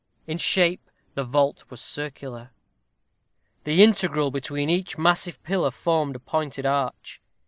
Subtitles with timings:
[0.25, 2.49] In shape, the vault was circular.
[3.65, 7.21] The integral between each massive pillar formed a pointed arch.